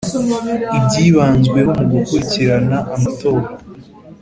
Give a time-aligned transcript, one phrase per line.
[0.77, 3.47] Ibyibanzweho mu gukurikirana amatora